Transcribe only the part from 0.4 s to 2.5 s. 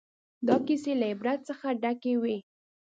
دا کیسې له عبرت څخه ډکې وې.